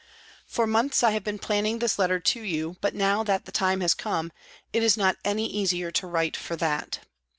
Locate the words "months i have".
0.65-1.23